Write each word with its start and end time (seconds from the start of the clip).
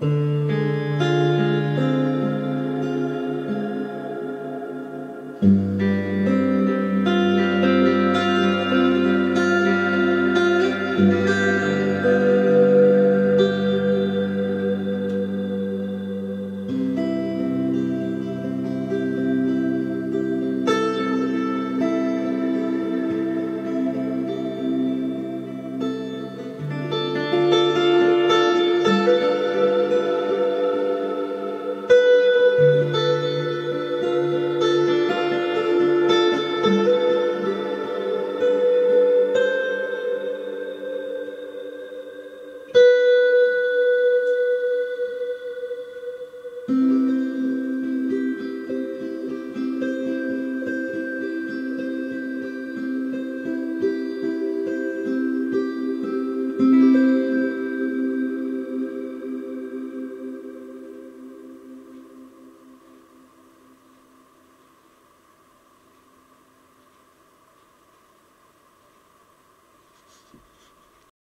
Música 0.00 0.57